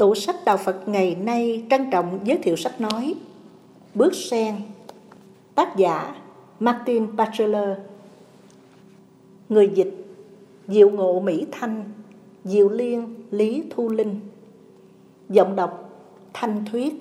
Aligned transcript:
Tủ 0.00 0.14
sách 0.14 0.36
Đạo 0.44 0.56
Phật 0.56 0.88
ngày 0.88 1.14
nay 1.14 1.64
trân 1.70 1.90
trọng 1.90 2.18
giới 2.24 2.38
thiệu 2.38 2.56
sách 2.56 2.80
nói 2.80 3.14
Bước 3.94 4.14
sen, 4.14 4.54
Tác 5.54 5.76
giả 5.76 6.16
Martin 6.60 7.16
Bachelor 7.16 7.68
Người 9.48 9.70
dịch 9.74 9.94
Diệu 10.68 10.90
Ngộ 10.90 11.20
Mỹ 11.20 11.46
Thanh, 11.52 11.84
Diệu 12.44 12.68
Liên 12.68 13.14
Lý 13.30 13.62
Thu 13.70 13.88
Linh. 13.88 14.20
Giọng 15.28 15.56
đọc 15.56 15.90
Thanh 16.32 16.64
Thuyết. 16.72 16.94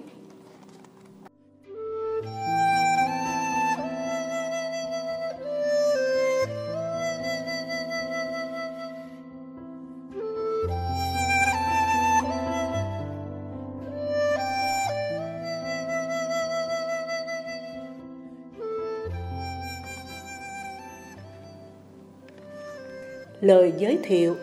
Lời 23.50 23.74
giới 23.78 24.00
thiệu 24.04 24.36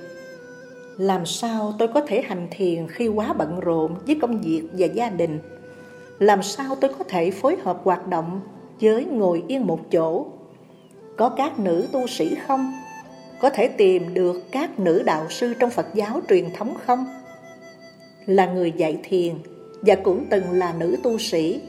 Làm 0.97 1.27
sao 1.27 1.75
tôi 1.79 1.89
có 1.89 2.01
thể 2.01 2.23
hành 2.23 2.49
thiền 2.51 2.89
khi 2.89 3.09
quá 3.09 3.33
bận 3.33 3.61
rộn 3.61 3.95
với 4.07 4.19
công 4.23 4.41
việc 4.41 4.63
và 4.73 4.87
gia 4.87 5.11
đình? 5.11 5.39
Làm 6.19 6.43
sao 6.43 6.75
tôi 6.81 6.91
có 6.99 7.05
thể 7.05 7.31
phối 7.31 7.57
hợp 7.63 7.81
hoạt 7.85 8.09
động 8.09 8.41
với 8.81 9.05
ngồi 9.05 9.43
yên 9.49 9.67
một 9.67 9.91
chỗ? 9.93 10.27
Có 11.17 11.29
các 11.29 11.59
nữ 11.59 11.87
tu 11.93 12.07
sĩ 12.07 12.35
không? 12.47 12.73
Có 13.41 13.51
thể 13.51 13.69
tìm 13.69 14.15
được 14.15 14.43
các 14.53 14.81
nữ 14.81 15.03
đạo 15.03 15.27
sư 15.31 15.55
trong 15.59 15.71
Phật 15.71 15.87
giáo 15.95 16.21
truyền 16.29 16.45
thống 16.57 16.75
không? 16.87 17.07
Là 18.27 18.47
người 18.47 18.73
dạy 18.73 18.99
thiền 19.03 19.35
và 19.83 19.95
cũng 19.95 20.25
từng 20.31 20.53
là 20.53 20.75
nữ 20.79 20.97
tu 21.03 21.19
sĩ, 21.19 21.61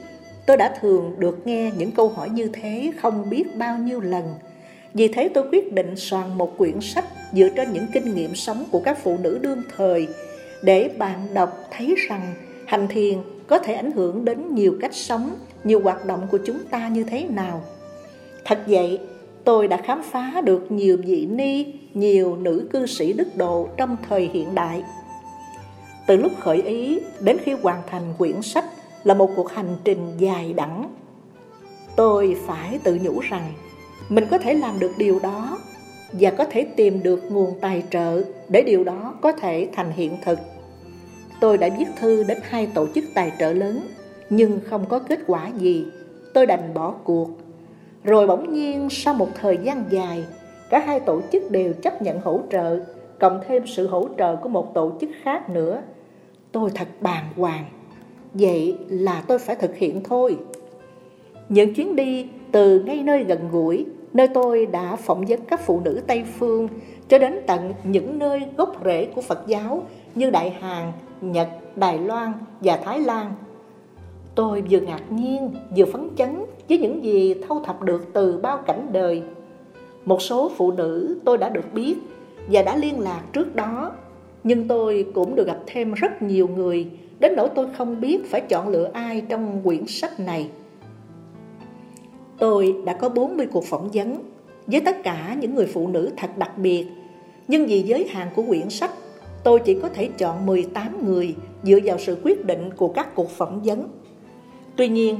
tôi 0.46 0.58
đã 0.58 0.78
thường 0.82 1.16
được 1.18 1.48
nghe 1.48 1.72
những 1.78 1.92
câu 1.92 2.10
hỏi 2.10 2.30
như 2.30 2.50
thế 2.54 2.92
không 2.98 3.30
biết 3.30 3.56
bao 3.58 3.78
nhiêu 3.78 4.00
lần– 4.00 4.24
vì 4.94 5.08
thế 5.08 5.30
tôi 5.34 5.44
quyết 5.52 5.74
định 5.74 5.96
soạn 5.96 6.38
một 6.38 6.58
quyển 6.58 6.82
sách 6.82 7.06
dựa 7.34 7.50
trên 7.56 7.74
những 7.74 7.86
kinh 7.94 8.16
nghiệm 8.16 8.36
sống 8.36 8.66
của 8.72 8.80
các 8.80 8.98
phụ 9.04 9.18
nữ 9.22 9.40
đương 9.42 9.62
thời 9.78 10.08
để 10.62 10.90
bạn 10.98 11.28
đọc 11.34 11.50
thấy 11.72 11.96
rằng 12.10 12.34
hành 12.66 12.88
thiền 12.88 13.18
có 13.48 13.60
thể 13.60 13.74
ảnh 13.74 13.92
hưởng 13.92 14.26
đến 14.26 14.56
nhiều 14.56 14.78
cách 14.82 14.96
sống, 14.96 15.36
nhiều 15.64 15.80
hoạt 15.80 16.06
động 16.06 16.28
của 16.32 16.40
chúng 16.46 16.60
ta 16.70 16.88
như 16.88 17.04
thế 17.04 17.28
nào. 17.30 17.62
Thật 18.46 18.60
vậy, 18.68 19.00
tôi 19.44 19.68
đã 19.68 19.78
khám 19.78 20.04
phá 20.04 20.42
được 20.46 20.72
nhiều 20.72 20.98
vị 21.06 21.26
ni, 21.26 21.66
nhiều 21.94 22.36
nữ 22.36 22.68
cư 22.72 22.86
sĩ 22.86 23.14
đức 23.14 23.36
độ 23.36 23.70
trong 23.78 23.98
thời 24.10 24.30
hiện 24.34 24.56
đại. 24.56 24.84
Từ 26.08 26.16
lúc 26.16 26.32
khởi 26.40 26.62
ý 26.62 27.00
đến 27.20 27.38
khi 27.44 27.52
hoàn 27.52 27.82
thành 27.90 28.14
quyển 28.18 28.42
sách 28.42 28.66
là 29.04 29.14
một 29.14 29.30
cuộc 29.36 29.52
hành 29.52 29.76
trình 29.84 30.12
dài 30.18 30.54
đẳng. 30.54 30.90
Tôi 31.96 32.38
phải 32.48 32.80
tự 32.84 33.00
nhủ 33.04 33.20
rằng 33.20 33.54
mình 34.10 34.26
có 34.32 34.38
thể 34.38 34.54
làm 34.54 34.80
được 34.80 34.92
điều 34.98 35.20
đó 35.20 35.60
và 36.12 36.32
có 36.32 36.44
thể 36.44 36.64
tìm 36.76 37.04
được 37.04 37.32
nguồn 37.32 37.54
tài 37.62 37.84
trợ 37.90 38.22
để 38.50 38.64
điều 38.64 38.84
đó 38.84 39.14
có 39.22 39.32
thể 39.32 39.70
thành 39.74 39.92
hiện 39.92 40.18
thực. 40.26 40.40
Tôi 41.40 41.58
đã 41.58 41.70
viết 41.78 41.86
thư 42.00 42.24
đến 42.24 42.38
hai 42.42 42.68
tổ 42.74 42.88
chức 42.96 43.04
tài 43.14 43.32
trợ 43.40 43.54
lớn 43.54 43.82
nhưng 44.30 44.60
không 44.66 44.86
có 44.90 45.00
kết 45.00 45.20
quả 45.28 45.48
gì. 45.48 45.86
Tôi 46.34 46.46
đành 46.46 46.74
bỏ 46.74 46.92
cuộc. 47.04 47.30
Rồi 48.04 48.28
bỗng 48.28 48.54
nhiên 48.54 48.88
sau 48.92 49.14
một 49.14 49.30
thời 49.42 49.58
gian 49.64 49.86
dài, 49.90 50.24
cả 50.70 50.80
hai 50.80 51.00
tổ 51.00 51.22
chức 51.32 51.52
đều 51.52 51.74
chấp 51.74 52.02
nhận 52.02 52.22
hỗ 52.22 52.42
trợ, 52.52 52.80
cộng 53.20 53.42
thêm 53.48 53.68
sự 53.68 53.88
hỗ 53.88 54.08
trợ 54.18 54.36
của 54.36 54.50
một 54.50 54.74
tổ 54.74 54.92
chức 55.02 55.10
khác 55.24 55.50
nữa. 55.50 55.82
Tôi 56.52 56.70
thật 56.76 56.88
bàng 57.02 57.26
hoàng. 57.36 57.66
Vậy 58.34 58.78
là 58.90 59.24
tôi 59.28 59.40
phải 59.40 59.56
thực 59.56 59.76
hiện 59.76 60.04
thôi. 60.04 60.38
Những 61.50 61.74
chuyến 61.74 61.96
đi 61.96 62.28
từ 62.52 62.80
ngay 62.80 63.04
nơi 63.04 63.24
gần 63.24 63.50
gũi 63.52 63.86
nơi 64.14 64.28
tôi 64.28 64.66
đã 64.66 64.96
phỏng 64.96 65.26
vấn 65.26 65.40
các 65.46 65.62
phụ 65.66 65.80
nữ 65.80 66.02
Tây 66.08 66.24
Phương 66.40 66.68
cho 67.08 67.18
đến 67.18 67.40
tận 67.48 67.74
những 67.84 68.20
nơi 68.20 68.42
gốc 68.58 68.76
rễ 68.86 69.06
của 69.06 69.22
Phật 69.22 69.48
giáo 69.48 69.84
như 70.16 70.30
Đại 70.30 70.50
Hàn, 70.50 70.92
Nhật, 71.22 71.48
Đài 71.76 72.00
Loan 72.00 72.34
và 72.62 72.78
Thái 72.78 73.00
Lan. 73.00 73.32
Tôi 74.36 74.64
vừa 74.70 74.80
ngạc 74.80 75.12
nhiên, 75.12 75.52
vừa 75.78 75.86
phấn 75.86 76.10
chấn 76.16 76.46
với 76.70 76.78
những 76.78 77.04
gì 77.04 77.34
thâu 77.48 77.62
thập 77.66 77.82
được 77.82 78.14
từ 78.14 78.38
bao 78.38 78.58
cảnh 78.58 78.88
đời. 78.92 79.24
Một 80.06 80.22
số 80.22 80.52
phụ 80.58 80.72
nữ 80.72 81.18
tôi 81.26 81.38
đã 81.38 81.50
được 81.50 81.74
biết 81.74 81.96
và 82.52 82.62
đã 82.62 82.76
liên 82.76 83.00
lạc 83.00 83.22
trước 83.34 83.56
đó, 83.56 83.92
nhưng 84.44 84.68
tôi 84.68 85.06
cũng 85.16 85.36
được 85.36 85.48
gặp 85.48 85.58
thêm 85.66 85.94
rất 85.94 86.22
nhiều 86.22 86.48
người, 86.48 86.88
đến 87.20 87.34
nỗi 87.36 87.50
tôi 87.56 87.68
không 87.78 88.02
biết 88.02 88.32
phải 88.32 88.42
chọn 88.42 88.68
lựa 88.68 88.90
ai 88.94 89.22
trong 89.30 89.62
quyển 89.64 89.88
sách 89.88 90.20
này. 90.20 90.50
Tôi 92.40 92.76
đã 92.86 92.94
có 92.94 93.10
40 93.10 93.48
cuộc 93.52 93.66
phỏng 93.66 93.90
vấn 93.94 94.24
với 94.68 94.82
tất 94.82 95.04
cả 95.04 95.36
những 95.40 95.56
người 95.56 95.66
phụ 95.66 95.88
nữ 95.88 96.12
thật 96.18 96.38
đặc 96.38 96.58
biệt. 96.58 96.88
Nhưng 97.48 97.66
vì 97.66 97.82
giới 97.82 98.08
hạn 98.08 98.28
của 98.36 98.44
quyển 98.48 98.70
sách, 98.70 98.92
tôi 99.44 99.60
chỉ 99.60 99.80
có 99.82 99.90
thể 99.90 100.10
chọn 100.18 100.46
18 100.46 101.06
người 101.06 101.36
dựa 101.64 101.80
vào 101.84 101.98
sự 101.98 102.18
quyết 102.24 102.46
định 102.46 102.70
của 102.78 102.88
các 102.88 103.16
cuộc 103.16 103.30
phỏng 103.30 103.62
vấn. 103.64 103.90
Tuy 104.76 104.88
nhiên, 104.88 105.20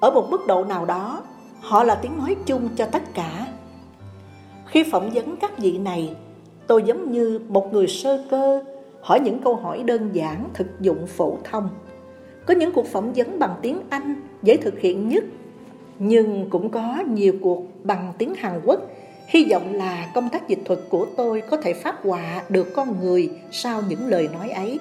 ở 0.00 0.10
một 0.10 0.26
mức 0.30 0.46
độ 0.46 0.64
nào 0.64 0.84
đó, 0.84 1.22
họ 1.60 1.84
là 1.84 1.94
tiếng 1.94 2.18
nói 2.18 2.36
chung 2.46 2.68
cho 2.76 2.86
tất 2.86 3.02
cả. 3.14 3.46
Khi 4.66 4.82
phỏng 4.82 5.10
vấn 5.10 5.36
các 5.36 5.58
vị 5.58 5.78
này, 5.78 6.16
tôi 6.66 6.82
giống 6.82 7.12
như 7.12 7.40
một 7.48 7.72
người 7.72 7.86
sơ 7.86 8.24
cơ 8.30 8.62
hỏi 9.00 9.20
những 9.20 9.38
câu 9.38 9.56
hỏi 9.56 9.82
đơn 9.82 10.10
giản 10.12 10.44
thực 10.54 10.80
dụng 10.80 11.06
phổ 11.06 11.38
thông. 11.44 11.68
Có 12.46 12.54
những 12.54 12.72
cuộc 12.72 12.86
phỏng 12.86 13.12
vấn 13.12 13.38
bằng 13.38 13.54
tiếng 13.62 13.80
Anh 13.90 14.14
dễ 14.42 14.56
thực 14.56 14.80
hiện 14.80 15.08
nhất 15.08 15.24
nhưng 16.02 16.46
cũng 16.50 16.70
có 16.70 17.02
nhiều 17.08 17.34
cuộc 17.40 17.84
bằng 17.84 18.12
tiếng 18.18 18.34
Hàn 18.34 18.60
Quốc. 18.64 18.80
Hy 19.26 19.44
vọng 19.50 19.74
là 19.74 20.10
công 20.14 20.28
tác 20.28 20.48
dịch 20.48 20.58
thuật 20.64 20.78
của 20.88 21.06
tôi 21.16 21.40
có 21.50 21.56
thể 21.56 21.72
phát 21.72 22.02
họa 22.02 22.42
được 22.48 22.74
con 22.74 23.00
người 23.00 23.30
sau 23.50 23.82
những 23.88 24.06
lời 24.06 24.28
nói 24.32 24.50
ấy. 24.50 24.78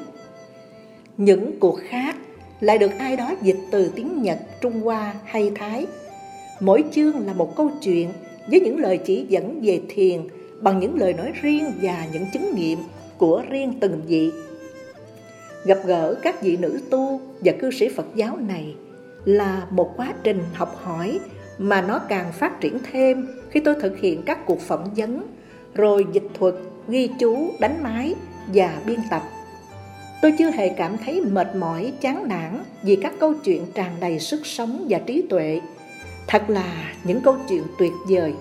Những 1.18 1.60
cuộc 1.60 1.80
khác 1.90 2.16
lại 2.60 2.78
được 2.78 2.92
ai 2.98 3.16
đó 3.16 3.34
dịch 3.42 3.60
từ 3.72 3.92
tiếng 3.96 4.22
Nhật, 4.22 4.40
Trung 4.62 4.82
Hoa 4.82 5.14
hay 5.26 5.52
Thái. 5.56 5.88
Mỗi 6.60 6.84
chương 6.92 7.26
là 7.26 7.34
một 7.34 7.56
câu 7.56 7.70
chuyện 7.82 8.10
với 8.48 8.60
những 8.60 8.80
lời 8.80 8.98
chỉ 8.98 9.26
dẫn 9.30 9.60
về 9.64 9.82
thiền 9.90 10.22
bằng 10.62 10.80
những 10.80 10.98
lời 11.00 11.14
nói 11.14 11.32
riêng 11.42 11.72
và 11.82 12.08
những 12.14 12.26
chứng 12.34 12.56
nghiệm 12.56 12.80
của 13.18 13.44
riêng 13.50 13.74
từng 13.80 14.02
vị. 14.08 14.32
Gặp 15.66 15.78
gỡ 15.86 16.16
các 16.22 16.42
vị 16.42 16.58
nữ 16.58 16.80
tu 16.90 17.22
và 17.42 17.52
cư 17.60 17.72
sĩ 17.72 17.90
Phật 17.90 18.06
giáo 18.16 18.38
này 18.48 18.76
là 19.26 19.68
một 19.70 19.94
quá 19.98 20.14
trình 20.24 20.44
học 20.54 20.76
hỏi 20.84 21.20
mà 21.58 21.82
nó 21.82 22.00
càng 22.00 22.32
phát 22.32 22.62
triển 22.62 22.78
thêm 22.92 23.28
khi 23.50 23.60
tôi 23.60 23.76
thực 23.82 23.98
hiện 23.98 24.22
các 24.26 24.46
cuộc 24.46 24.62
phỏng 24.62 24.94
vấn, 24.96 25.24
rồi 25.74 26.06
dịch 26.12 26.28
thuật, 26.40 26.54
ghi 26.88 27.10
chú, 27.20 27.52
đánh 27.60 27.84
máy 27.84 28.16
và 28.54 28.82
biên 28.86 29.00
tập. 29.10 29.22
Tôi 30.22 30.34
chưa 30.40 30.52
hề 30.52 30.70
cảm 30.70 30.98
thấy 30.98 31.22
mệt 31.22 31.56
mỏi, 31.56 31.94
chán 32.02 32.28
nản 32.28 32.64
vì 32.84 32.96
các 32.96 33.14
câu 33.20 33.34
chuyện 33.34 33.66
tràn 33.74 33.92
đầy 34.00 34.20
sức 34.20 34.46
sống 34.46 34.86
và 34.90 35.00
trí 35.00 35.22
tuệ. 35.30 35.62
Thật 36.28 36.50
là 36.50 36.94
những 37.04 37.22
câu 37.22 37.36
chuyện 37.50 37.64
tuyệt 37.80 37.94
vời. 38.10 38.34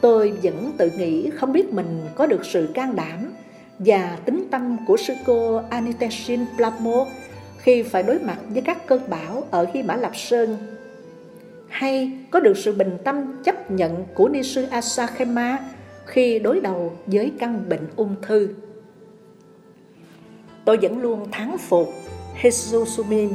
Tôi 0.00 0.32
vẫn 0.42 0.72
tự 0.78 0.90
nghĩ 0.98 1.30
không 1.30 1.52
biết 1.52 1.72
mình 1.72 2.00
có 2.14 2.26
được 2.26 2.46
sự 2.46 2.68
can 2.74 2.96
đảm 2.96 3.32
và 3.78 4.18
tính 4.24 4.48
tâm 4.50 4.76
của 4.86 4.96
sư 4.96 5.14
cô 5.26 5.60
Aniteshin 5.70 6.44
Plamo 6.56 7.06
khi 7.66 7.82
phải 7.82 8.02
đối 8.02 8.18
mặt 8.18 8.38
với 8.48 8.62
các 8.62 8.86
cơn 8.86 9.00
bão 9.08 9.44
ở 9.50 9.66
Hy 9.74 9.82
Mã 9.82 9.96
Lạp 9.96 10.16
Sơn 10.16 10.56
hay 11.68 12.12
có 12.30 12.40
được 12.40 12.56
sự 12.56 12.72
bình 12.72 12.98
tâm 13.04 13.42
chấp 13.44 13.70
nhận 13.70 14.04
của 14.14 14.28
ni 14.28 14.42
sư 14.42 14.66
Asakema 14.70 15.58
khi 16.04 16.38
đối 16.38 16.60
đầu 16.60 16.92
với 17.06 17.32
căn 17.38 17.68
bệnh 17.68 17.88
ung 17.96 18.14
thư. 18.22 18.48
Tôi 20.64 20.76
vẫn 20.82 20.98
luôn 20.98 21.30
thắng 21.30 21.58
phục 21.58 21.88
Hesusumin, 22.34 23.30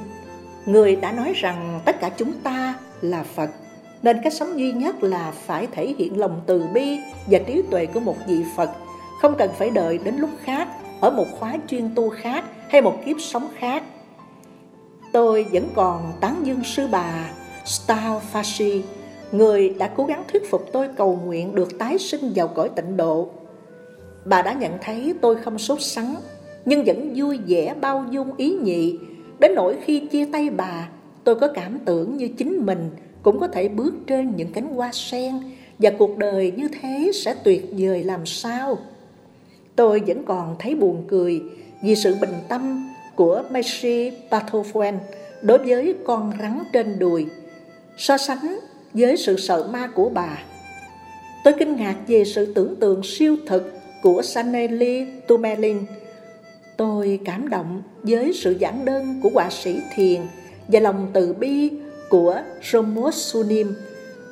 người 0.65 0.95
đã 0.95 1.11
nói 1.11 1.33
rằng 1.35 1.79
tất 1.85 1.99
cả 1.99 2.09
chúng 2.17 2.33
ta 2.43 2.75
là 3.01 3.23
Phật, 3.23 3.49
nên 4.03 4.17
cách 4.23 4.33
sống 4.33 4.59
duy 4.59 4.71
nhất 4.71 5.03
là 5.03 5.31
phải 5.31 5.67
thể 5.71 5.95
hiện 5.97 6.19
lòng 6.19 6.41
từ 6.45 6.65
bi 6.73 6.99
và 7.27 7.39
trí 7.47 7.61
tuệ 7.71 7.85
của 7.85 7.99
một 7.99 8.17
vị 8.27 8.43
Phật, 8.55 8.69
không 9.21 9.35
cần 9.37 9.49
phải 9.57 9.69
đợi 9.69 9.99
đến 10.03 10.15
lúc 10.15 10.29
khác, 10.43 10.67
ở 11.01 11.09
một 11.09 11.27
khóa 11.39 11.57
chuyên 11.67 11.95
tu 11.95 12.09
khác 12.09 12.43
hay 12.69 12.81
một 12.81 13.01
kiếp 13.05 13.15
sống 13.21 13.47
khác 13.59 13.83
Tôi 15.11 15.45
vẫn 15.51 15.69
còn 15.75 16.13
tán 16.19 16.45
dương 16.45 16.63
sư 16.63 16.87
bà 16.91 17.31
Star 17.65 18.23
Fashi, 18.33 18.81
người 19.31 19.69
đã 19.69 19.87
cố 19.95 20.05
gắng 20.05 20.23
thuyết 20.31 20.49
phục 20.49 20.65
tôi 20.71 20.87
cầu 20.97 21.19
nguyện 21.25 21.55
được 21.55 21.77
tái 21.79 21.97
sinh 21.97 22.31
vào 22.35 22.47
cõi 22.47 22.69
tịnh 22.75 22.97
độ. 22.97 23.29
Bà 24.25 24.41
đã 24.41 24.53
nhận 24.53 24.71
thấy 24.81 25.13
tôi 25.21 25.35
không 25.35 25.59
sốt 25.59 25.81
sắng, 25.81 26.15
nhưng 26.65 26.83
vẫn 26.85 27.13
vui 27.15 27.39
vẻ 27.47 27.75
bao 27.81 28.05
dung 28.11 28.35
ý 28.37 28.53
nhị, 28.53 28.99
đến 29.39 29.55
nỗi 29.55 29.75
khi 29.85 29.99
chia 29.99 30.25
tay 30.25 30.49
bà, 30.49 30.89
tôi 31.23 31.35
có 31.35 31.47
cảm 31.47 31.79
tưởng 31.85 32.17
như 32.17 32.27
chính 32.27 32.65
mình 32.65 32.89
cũng 33.23 33.39
có 33.39 33.47
thể 33.47 33.67
bước 33.67 33.93
trên 34.07 34.35
những 34.35 34.53
cánh 34.53 34.75
hoa 34.75 34.89
sen 34.93 35.39
và 35.79 35.91
cuộc 35.99 36.17
đời 36.17 36.51
như 36.57 36.67
thế 36.81 37.11
sẽ 37.13 37.35
tuyệt 37.43 37.65
vời 37.77 38.03
làm 38.03 38.25
sao. 38.25 38.77
Tôi 39.75 40.01
vẫn 40.07 40.23
còn 40.23 40.55
thấy 40.59 40.75
buồn 40.75 41.03
cười 41.07 41.41
vì 41.83 41.95
sự 41.95 42.15
bình 42.21 42.33
tâm 42.49 42.90
của 43.15 43.43
Messi 43.51 44.11
Pathofen 44.29 44.97
đối 45.41 45.57
với 45.57 45.95
con 46.05 46.33
rắn 46.41 46.63
trên 46.73 46.99
đùi, 46.99 47.25
so 47.97 48.17
sánh 48.17 48.59
với 48.93 49.17
sự 49.17 49.37
sợ 49.37 49.67
ma 49.71 49.87
của 49.87 50.09
bà. 50.09 50.43
Tôi 51.43 51.53
kinh 51.59 51.75
ngạc 51.75 51.95
về 52.07 52.23
sự 52.25 52.53
tưởng 52.53 52.75
tượng 52.75 53.01
siêu 53.03 53.37
thực 53.47 53.73
của 54.01 54.21
Sanelli 54.21 55.05
Tumelin. 55.27 55.77
Tôi 56.77 57.19
cảm 57.25 57.49
động 57.49 57.81
với 58.03 58.33
sự 58.33 58.51
giản 58.51 58.85
đơn 58.85 59.19
của 59.23 59.29
họa 59.33 59.49
sĩ 59.49 59.79
thiền 59.95 60.21
và 60.67 60.79
lòng 60.79 61.07
từ 61.13 61.33
bi 61.33 61.69
của 62.09 62.41
Romos 62.71 63.15
Sunim, 63.15 63.73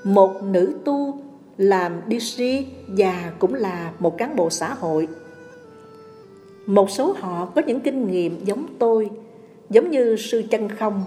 một 0.04 0.44
nữ 0.44 0.74
tu 0.86 1.20
làm 1.58 2.02
DC 2.10 2.44
và 2.88 3.32
cũng 3.40 3.54
là 3.54 3.92
một 4.00 4.18
cán 4.18 4.36
bộ 4.36 4.50
xã 4.50 4.74
hội. 4.74 5.08
Một 6.70 6.90
số 6.90 7.16
họ 7.20 7.46
có 7.56 7.62
những 7.68 7.82
kinh 7.82 8.12
nghiệm 8.12 8.46
giống 8.46 8.66
tôi, 8.80 9.10
giống 9.70 9.92
như 9.92 10.16
sư 10.16 10.44
chân 10.52 10.70
không. 10.70 11.04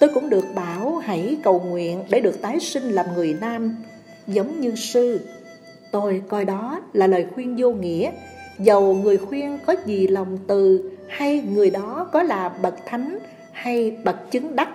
Tôi 0.00 0.10
cũng 0.14 0.30
được 0.30 0.44
bảo 0.54 0.96
hãy 0.96 1.36
cầu 1.42 1.60
nguyện 1.60 2.04
để 2.10 2.20
được 2.20 2.42
tái 2.42 2.60
sinh 2.60 2.82
làm 2.82 3.06
người 3.14 3.36
nam, 3.40 3.76
giống 4.26 4.60
như 4.60 4.74
sư. 4.74 5.20
Tôi 5.92 6.22
coi 6.28 6.44
đó 6.44 6.80
là 6.92 7.06
lời 7.06 7.26
khuyên 7.34 7.56
vô 7.58 7.72
nghĩa, 7.72 8.10
dầu 8.58 8.94
người 8.94 9.18
khuyên 9.18 9.58
có 9.66 9.74
gì 9.86 10.06
lòng 10.06 10.38
từ 10.46 10.90
hay 11.08 11.42
người 11.54 11.70
đó 11.70 12.08
có 12.12 12.22
là 12.22 12.48
bậc 12.62 12.74
thánh 12.86 13.18
hay 13.52 13.96
bậc 14.04 14.30
chứng 14.30 14.56
đắc. 14.56 14.68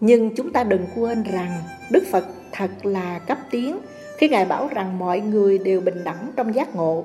Nhưng 0.00 0.36
chúng 0.36 0.52
ta 0.52 0.64
đừng 0.64 0.86
quên 0.96 1.22
rằng 1.22 1.62
Đức 1.90 2.02
Phật 2.10 2.24
thật 2.52 2.70
là 2.82 3.18
cấp 3.18 3.38
tiến 3.50 3.78
khi 4.18 4.28
Ngài 4.28 4.44
bảo 4.44 4.68
rằng 4.74 4.98
mọi 4.98 5.20
người 5.20 5.58
đều 5.58 5.80
bình 5.80 6.04
đẳng 6.04 6.30
trong 6.36 6.54
giác 6.54 6.74
ngộ. 6.74 7.04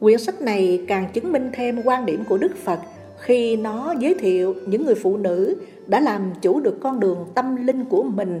Quyển 0.00 0.18
sách 0.18 0.42
này 0.42 0.80
càng 0.88 1.08
chứng 1.12 1.32
minh 1.32 1.50
thêm 1.52 1.82
quan 1.84 2.06
điểm 2.06 2.24
của 2.28 2.38
Đức 2.38 2.56
Phật 2.64 2.80
khi 3.18 3.56
nó 3.56 3.94
giới 3.98 4.14
thiệu 4.14 4.54
những 4.66 4.84
người 4.86 4.94
phụ 4.94 5.16
nữ 5.16 5.56
đã 5.86 6.00
làm 6.00 6.32
chủ 6.42 6.60
được 6.60 6.80
con 6.80 7.00
đường 7.00 7.26
tâm 7.34 7.66
linh 7.66 7.84
của 7.84 8.02
mình 8.02 8.40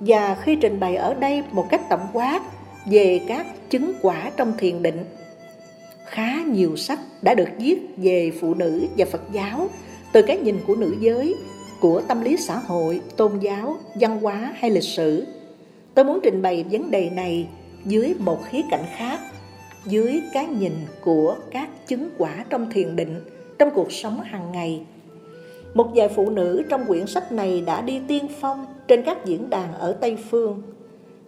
và 0.00 0.36
khi 0.42 0.56
trình 0.56 0.80
bày 0.80 0.96
ở 0.96 1.14
đây 1.14 1.42
một 1.52 1.66
cách 1.70 1.88
tổng 1.90 2.06
quát 2.12 2.42
về 2.86 3.20
các 3.28 3.46
chứng 3.70 3.92
quả 4.02 4.30
trong 4.36 4.52
thiền 4.58 4.82
định. 4.82 5.04
Khá 6.06 6.42
nhiều 6.46 6.76
sách 6.76 6.98
đã 7.22 7.34
được 7.34 7.48
viết 7.58 7.78
về 7.96 8.32
phụ 8.40 8.54
nữ 8.54 8.86
và 8.96 9.06
Phật 9.12 9.22
giáo 9.32 9.68
từ 10.12 10.22
cái 10.22 10.36
nhìn 10.36 10.56
của 10.66 10.74
nữ 10.76 10.94
giới, 11.00 11.34
của 11.80 12.00
tâm 12.00 12.20
lý 12.20 12.36
xã 12.36 12.56
hội, 12.56 13.00
tôn 13.16 13.38
giáo, 13.38 13.76
văn 13.94 14.20
hóa 14.20 14.54
hay 14.56 14.70
lịch 14.70 14.84
sử. 14.84 15.26
Tôi 15.94 16.04
muốn 16.04 16.20
trình 16.22 16.42
bày 16.42 16.64
vấn 16.70 16.90
đề 16.90 17.10
này 17.10 17.48
dưới 17.84 18.14
một 18.18 18.38
khía 18.50 18.62
cạnh 18.70 18.84
khác, 18.96 19.20
dưới 19.86 20.22
cái 20.32 20.46
nhìn 20.46 20.72
của 21.00 21.36
các 21.50 21.86
chứng 21.86 22.08
quả 22.18 22.44
trong 22.50 22.70
thiền 22.70 22.96
định, 22.96 23.20
trong 23.58 23.70
cuộc 23.74 23.92
sống 23.92 24.20
hàng 24.20 24.52
ngày. 24.52 24.82
Một 25.74 25.90
vài 25.94 26.08
phụ 26.08 26.30
nữ 26.30 26.62
trong 26.70 26.86
quyển 26.86 27.06
sách 27.06 27.32
này 27.32 27.60
đã 27.60 27.80
đi 27.80 28.00
tiên 28.08 28.26
phong 28.40 28.66
trên 28.88 29.02
các 29.02 29.24
diễn 29.24 29.50
đàn 29.50 29.74
ở 29.74 29.92
Tây 29.92 30.16
Phương, 30.30 30.62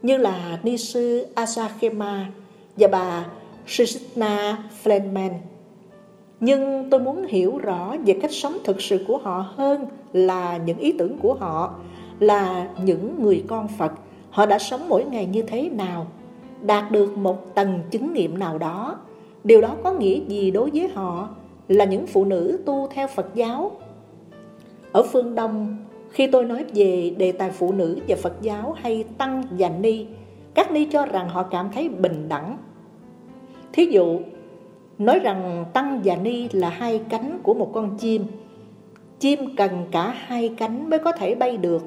như 0.03 0.17
là 0.17 0.58
ni 0.62 0.76
sư 0.76 1.26
Asakema 1.35 2.26
và 2.76 2.88
bà 2.88 3.26
Shisna 3.67 4.64
Flenman. 4.85 5.31
Nhưng 6.41 6.91
tôi 6.91 7.00
muốn 7.00 7.26
hiểu 7.26 7.59
rõ 7.59 7.97
về 8.06 8.19
cách 8.23 8.32
sống 8.32 8.59
thực 8.64 8.82
sự 8.82 9.05
của 9.09 9.19
họ 9.19 9.52
hơn 9.56 9.87
là 10.12 10.56
những 10.56 10.79
ý 10.79 10.93
tưởng 10.99 11.19
của 11.19 11.35
họ, 11.35 11.75
là 12.20 12.69
những 12.85 13.23
người 13.23 13.44
con 13.49 13.69
Phật 13.79 13.93
Họ 14.37 14.47
đã 14.47 14.59
sống 14.59 14.88
mỗi 14.88 15.05
ngày 15.05 15.26
như 15.26 15.43
thế 15.43 15.69
nào, 15.69 16.06
đạt 16.62 16.91
được 16.91 17.19
một 17.19 17.55
tầng 17.55 17.81
chứng 17.91 18.12
nghiệm 18.12 18.38
nào 18.38 18.58
đó. 18.58 18.99
Điều 19.44 19.61
đó 19.61 19.76
có 19.85 19.93
nghĩa 19.93 20.20
gì 20.29 20.50
đối 20.50 20.70
với 20.70 20.88
họ 20.88 21.29
là 21.69 21.85
những 21.85 22.06
phụ 22.06 22.25
nữ 22.25 22.58
tu 22.67 22.88
theo 22.94 23.06
Phật 23.06 23.35
giáo? 23.35 23.70
Ở 24.93 25.03
phương 25.03 25.35
Đông, 25.35 25.76
khi 26.11 26.26
tôi 26.26 26.44
nói 26.44 26.64
về 26.75 27.14
đề 27.17 27.32
tài 27.32 27.50
phụ 27.50 27.73
nữ 27.73 27.99
và 28.08 28.17
Phật 28.23 28.43
giáo 28.43 28.75
hay 28.81 29.05
Tăng 29.19 29.43
và 29.50 29.69
Ni, 29.69 30.06
các 30.55 30.73
Ni 30.73 30.85
cho 30.85 31.06
rằng 31.06 31.29
họ 31.29 31.43
cảm 31.43 31.69
thấy 31.75 31.88
bình 31.88 32.29
đẳng. 32.29 32.59
Thí 33.73 33.87
dụ, 33.87 34.20
nói 34.99 35.19
rằng 35.19 35.64
Tăng 35.73 36.00
và 36.05 36.17
Ni 36.17 36.49
là 36.52 36.69
hai 36.69 37.00
cánh 37.09 37.38
của 37.43 37.55
một 37.55 37.70
con 37.75 37.99
chim. 37.99 38.25
Chim 39.19 39.56
cần 39.56 39.87
cả 39.91 40.14
hai 40.19 40.55
cánh 40.59 40.91
mới 40.91 40.99
có 40.99 41.12
thể 41.12 41.35
bay 41.35 41.56
được 41.56 41.82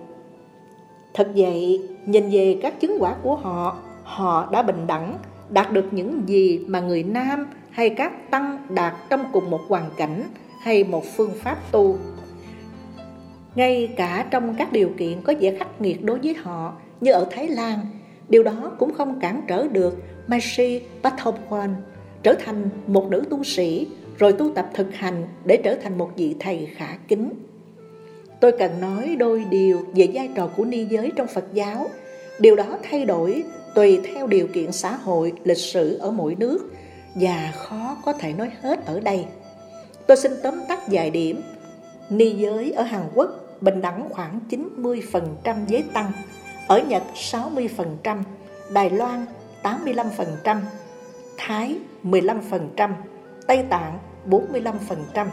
Thật 1.14 1.32
vậy, 1.36 1.82
nhìn 2.06 2.30
về 2.30 2.60
các 2.62 2.80
chứng 2.80 2.98
quả 3.00 3.16
của 3.24 3.36
họ, 3.36 3.78
họ 4.10 4.50
đã 4.52 4.62
bình 4.62 4.88
đẳng, 4.88 5.18
đạt 5.50 5.72
được 5.72 5.86
những 5.92 6.22
gì 6.26 6.60
mà 6.68 6.80
người 6.80 7.04
nam 7.04 7.48
hay 7.72 7.90
các 7.90 8.32
tăng 8.32 8.58
đạt 8.70 8.94
trong 9.10 9.26
cùng 9.34 9.50
một 9.50 9.62
hoàn 9.68 9.90
cảnh 9.98 10.24
hay 10.62 10.84
một 10.84 11.04
phương 11.16 11.32
pháp 11.44 11.72
tu. 11.72 11.98
Ngay 13.56 13.90
cả 13.98 14.26
trong 14.32 14.56
các 14.58 14.72
điều 14.72 14.90
kiện 14.98 15.22
có 15.22 15.34
vẻ 15.40 15.56
khắc 15.60 15.82
nghiệt 15.82 16.04
đối 16.04 16.20
với 16.20 16.34
họ 16.34 16.74
như 17.02 17.12
ở 17.12 17.28
Thái 17.32 17.48
Lan, 17.48 17.80
điều 18.30 18.44
đó 18.44 18.72
cũng 18.80 18.94
không 18.94 19.20
cản 19.20 19.42
trở 19.48 19.68
được 19.68 19.98
Maishi 20.28 20.82
Pathopwan 21.04 21.70
trở 22.24 22.34
thành 22.46 22.70
một 22.88 23.08
nữ 23.10 23.24
tu 23.30 23.44
sĩ 23.44 23.88
rồi 24.18 24.34
tu 24.34 24.50
tập 24.50 24.70
thực 24.74 24.96
hành 24.96 25.24
để 25.46 25.58
trở 25.64 25.76
thành 25.76 25.98
một 25.98 26.12
vị 26.16 26.36
thầy 26.40 26.68
khả 26.76 26.98
kính. 27.08 27.30
Tôi 28.40 28.52
cần 28.52 28.82
nói 28.82 29.16
đôi 29.20 29.46
điều 29.50 29.80
về 29.96 30.08
vai 30.14 30.30
trò 30.36 30.48
của 30.48 30.66
ni 30.66 30.86
giới 30.86 31.12
trong 31.16 31.28
Phật 31.28 31.46
giáo. 31.54 31.90
Điều 32.40 32.56
đó 32.56 32.78
thay 32.84 33.06
đổi 33.06 33.44
tùy 33.76 34.00
theo 34.04 34.28
điều 34.28 34.48
kiện 34.48 34.72
xã 34.72 34.92
hội, 34.92 35.34
lịch 35.44 35.58
sử 35.58 35.98
ở 35.98 36.12
mỗi 36.12 36.36
nước 36.36 36.72
và 37.16 37.54
khó 37.56 37.98
có 38.06 38.14
thể 38.14 38.34
nói 38.34 38.52
hết 38.62 38.86
ở 38.86 39.00
đây. 39.00 39.26
Tôi 40.08 40.18
xin 40.18 40.32
tóm 40.44 40.54
tắt 40.68 40.80
vài 40.88 41.10
điểm. 41.10 41.42
Ni 42.10 42.30
giới 42.30 42.72
ở 42.72 42.84
Hàn 42.84 43.02
Quốc 43.16 43.30
bình 43.62 43.82
đẳng 43.82 44.10
khoảng 44.10 44.40
90% 44.50 45.66
giới 45.68 45.84
tăng, 45.94 46.12
ở 46.68 46.80
Nhật 46.80 47.04
60%, 47.16 48.24
Đài 48.74 48.90
Loan 48.90 49.26
85%, 49.64 50.58
Thái 51.38 51.78
15%, 52.04 52.92
Tây 53.48 53.66
Tạng 53.70 54.00
45%. 54.30 55.28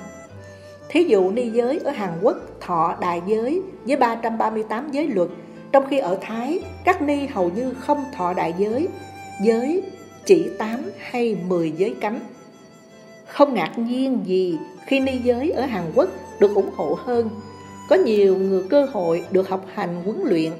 Thí 0.89 1.05
dụ 1.05 1.31
ni 1.31 1.51
giới 1.51 1.81
ở 1.85 1.91
Hàn 1.91 2.11
Quốc 2.23 2.37
thọ 2.61 2.97
đại 3.01 3.23
giới 3.27 3.63
với 3.87 3.97
338 3.97 4.91
giới 4.93 5.09
luật, 5.09 5.29
trong 5.73 5.87
khi 5.91 5.99
ở 5.99 6.19
Thái 6.21 6.61
các 6.85 7.03
ni 7.03 7.27
hầu 7.27 7.51
như 7.51 7.75
không 7.79 8.05
thọ 8.17 8.35
đại 8.35 8.55
giới, 8.59 8.89
giới 9.43 9.83
chỉ 10.25 10.51
8 10.59 10.91
hay 10.99 11.37
10 11.49 11.71
giới 11.71 11.95
cấm. 12.01 12.19
Không 13.27 13.55
ngạc 13.55 13.79
nhiên 13.79 14.21
gì 14.25 14.59
khi 14.87 15.01
ni 15.01 15.19
giới 15.25 15.51
ở 15.51 15.67
Hàn 15.67 15.85
Quốc 15.95 16.09
được 16.41 16.55
ủng 16.55 16.71
hộ 16.77 16.99
hơn, 17.05 17.31
có 17.89 17.97
nhiều 17.97 18.37
người 18.37 18.63
cơ 18.71 18.87
hội 18.93 19.25
được 19.31 19.49
học 19.49 19.67
hành 19.75 20.03
huấn 20.05 20.21
luyện. 20.25 20.53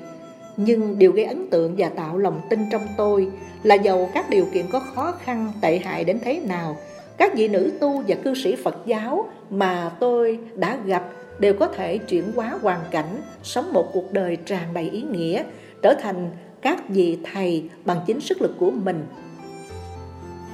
Nhưng 0.57 0.99
điều 0.99 1.13
gây 1.13 1.25
ấn 1.25 1.51
tượng 1.51 1.75
và 1.79 1.89
tạo 1.89 2.19
lòng 2.19 2.41
tin 2.51 2.61
trong 2.73 2.87
tôi 2.97 3.29
là 3.63 3.75
dầu 3.75 4.11
các 4.15 4.31
điều 4.31 4.47
kiện 4.53 4.67
có 4.73 4.81
khó 4.81 5.15
khăn 5.25 5.53
tệ 5.61 5.79
hại 5.79 6.05
đến 6.05 6.19
thế 6.25 6.41
nào, 6.41 6.77
các 7.17 7.35
vị 7.35 7.49
nữ 7.49 7.73
tu 7.81 8.03
và 8.09 8.15
cư 8.15 8.35
sĩ 8.35 8.57
Phật 8.57 8.77
giáo 8.87 9.29
mà 9.51 9.91
tôi 10.01 10.39
đã 10.55 10.79
gặp 10.87 11.11
đều 11.39 11.55
có 11.55 11.67
thể 11.67 11.99
chuyển 11.99 12.33
hóa 12.33 12.59
hoàn 12.63 12.81
cảnh, 12.91 13.21
sống 13.43 13.73
một 13.73 13.91
cuộc 13.93 14.13
đời 14.13 14.37
tràn 14.37 14.75
đầy 14.75 14.91
ý 14.91 15.03
nghĩa, 15.03 15.45
trở 15.83 15.95
thành 16.03 16.31
các 16.63 16.89
vị 16.89 17.19
thầy 17.33 17.71
bằng 17.85 18.01
chính 18.07 18.21
sức 18.21 18.43
lực 18.43 18.55
của 18.59 18.71
mình. 18.71 19.07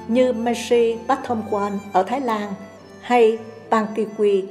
Như 0.07 0.33
Meshi 0.33 0.97
Pathomkwan 1.07 1.71
ở 1.93 2.03
Thái 2.03 2.21
Lan 2.21 2.53
hay 3.01 3.37
Pan 3.69 3.85
Kikwi, 3.95 4.43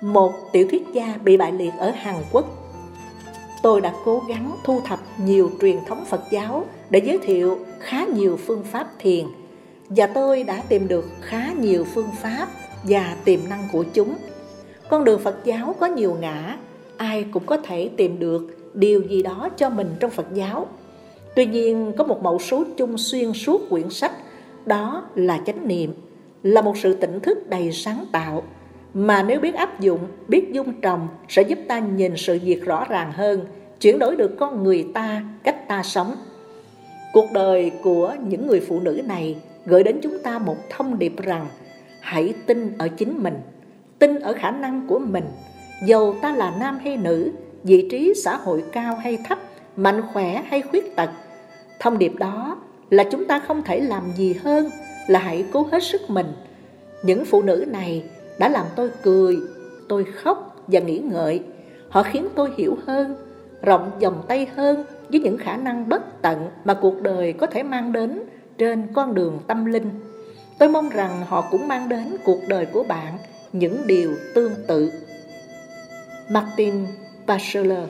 một 0.00 0.32
tiểu 0.52 0.66
thuyết 0.70 0.82
gia 0.92 1.18
bị 1.24 1.36
bại 1.36 1.52
liệt 1.52 1.72
ở 1.78 1.90
Hàn 1.90 2.16
Quốc. 2.32 2.46
Tôi 3.62 3.80
đã 3.80 3.92
cố 4.04 4.22
gắng 4.28 4.56
thu 4.64 4.80
thập 4.80 5.00
nhiều 5.18 5.50
truyền 5.60 5.76
thống 5.86 6.04
Phật 6.04 6.20
giáo 6.30 6.66
để 6.90 7.02
giới 7.04 7.18
thiệu 7.22 7.58
khá 7.80 8.04
nhiều 8.04 8.38
phương 8.46 8.64
pháp 8.64 8.86
thiền 8.98 9.26
và 9.88 10.06
tôi 10.06 10.42
đã 10.42 10.62
tìm 10.68 10.88
được 10.88 11.08
khá 11.20 11.52
nhiều 11.58 11.84
phương 11.94 12.10
pháp 12.22 12.48
và 12.82 13.16
tiềm 13.24 13.40
năng 13.48 13.68
của 13.72 13.84
chúng. 13.94 14.14
Con 14.88 15.04
đường 15.04 15.20
Phật 15.20 15.44
giáo 15.44 15.74
có 15.80 15.86
nhiều 15.86 16.16
ngã, 16.20 16.56
ai 16.96 17.26
cũng 17.32 17.42
có 17.46 17.56
thể 17.56 17.90
tìm 17.96 18.18
được 18.18 18.74
điều 18.74 19.02
gì 19.02 19.22
đó 19.22 19.48
cho 19.56 19.70
mình 19.70 19.90
trong 20.00 20.10
Phật 20.10 20.26
giáo. 20.34 20.66
Tuy 21.34 21.46
nhiên 21.46 21.92
có 21.98 22.04
một 22.04 22.22
mẫu 22.22 22.38
số 22.38 22.64
chung 22.76 22.98
xuyên 22.98 23.32
suốt 23.32 23.70
quyển 23.70 23.90
sách, 23.90 24.12
đó 24.66 25.04
là 25.14 25.40
chánh 25.46 25.68
niệm, 25.68 25.92
là 26.42 26.62
một 26.62 26.78
sự 26.78 26.94
tỉnh 26.94 27.20
thức 27.20 27.48
đầy 27.48 27.72
sáng 27.72 28.04
tạo, 28.12 28.42
mà 28.94 29.22
nếu 29.22 29.40
biết 29.40 29.54
áp 29.54 29.80
dụng, 29.80 30.00
biết 30.28 30.52
dung 30.52 30.80
trồng 30.80 31.08
sẽ 31.28 31.42
giúp 31.42 31.58
ta 31.68 31.78
nhìn 31.78 32.12
sự 32.16 32.38
việc 32.44 32.64
rõ 32.64 32.86
ràng 32.88 33.12
hơn, 33.12 33.44
chuyển 33.80 33.98
đổi 33.98 34.16
được 34.16 34.36
con 34.38 34.64
người 34.64 34.86
ta, 34.94 35.22
cách 35.42 35.68
ta 35.68 35.82
sống. 35.82 36.16
Cuộc 37.12 37.26
đời 37.32 37.72
của 37.82 38.14
những 38.28 38.46
người 38.46 38.60
phụ 38.60 38.80
nữ 38.80 39.00
này 39.04 39.36
gửi 39.66 39.82
đến 39.82 39.98
chúng 40.02 40.18
ta 40.18 40.38
một 40.38 40.56
thông 40.70 40.98
điệp 40.98 41.22
rằng 41.22 41.46
hãy 42.00 42.34
tin 42.46 42.78
ở 42.78 42.88
chính 42.88 43.22
mình, 43.22 43.34
tin 44.04 44.20
ở 44.20 44.32
khả 44.32 44.50
năng 44.50 44.86
của 44.86 44.98
mình, 44.98 45.24
dầu 45.86 46.16
ta 46.22 46.32
là 46.32 46.52
nam 46.60 46.78
hay 46.84 46.96
nữ, 46.96 47.30
vị 47.62 47.88
trí 47.90 48.14
xã 48.24 48.36
hội 48.36 48.64
cao 48.72 48.96
hay 48.96 49.18
thấp, 49.28 49.38
mạnh 49.76 50.02
khỏe 50.12 50.42
hay 50.46 50.62
khuyết 50.62 50.96
tật. 50.96 51.10
Thông 51.80 51.98
điệp 51.98 52.12
đó 52.18 52.56
là 52.90 53.04
chúng 53.04 53.24
ta 53.24 53.38
không 53.38 53.62
thể 53.62 53.80
làm 53.80 54.02
gì 54.16 54.32
hơn 54.32 54.70
là 55.06 55.18
hãy 55.18 55.44
cố 55.52 55.66
hết 55.72 55.82
sức 55.82 56.00
mình. 56.08 56.26
Những 57.02 57.24
phụ 57.24 57.42
nữ 57.42 57.64
này 57.68 58.04
đã 58.38 58.48
làm 58.48 58.66
tôi 58.76 58.90
cười, 59.02 59.38
tôi 59.88 60.04
khóc 60.04 60.64
và 60.66 60.80
nghĩ 60.80 60.98
ngợi. 60.98 61.42
Họ 61.88 62.02
khiến 62.02 62.28
tôi 62.34 62.50
hiểu 62.56 62.76
hơn, 62.86 63.16
rộng 63.62 63.90
vòng 64.00 64.22
tay 64.28 64.46
hơn 64.56 64.84
với 65.08 65.20
những 65.20 65.38
khả 65.38 65.56
năng 65.56 65.88
bất 65.88 66.22
tận 66.22 66.50
mà 66.64 66.74
cuộc 66.74 67.02
đời 67.02 67.32
có 67.32 67.46
thể 67.46 67.62
mang 67.62 67.92
đến 67.92 68.22
trên 68.58 68.86
con 68.94 69.14
đường 69.14 69.38
tâm 69.46 69.64
linh. 69.64 69.90
Tôi 70.58 70.68
mong 70.68 70.88
rằng 70.88 71.22
họ 71.28 71.44
cũng 71.50 71.68
mang 71.68 71.88
đến 71.88 72.16
cuộc 72.24 72.40
đời 72.48 72.66
của 72.66 72.82
bạn 72.82 73.18
những 73.54 73.86
điều 73.86 74.16
tương 74.34 74.54
tự. 74.68 74.92
Martin 76.30 76.86
Bachelor 77.26 77.88